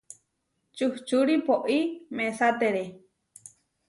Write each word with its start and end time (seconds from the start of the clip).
Čuhčuri 0.75 1.35
poʼí 1.47 1.77
mesátere. 2.15 2.83